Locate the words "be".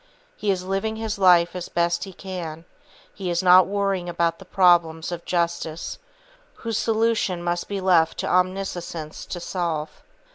7.67-7.79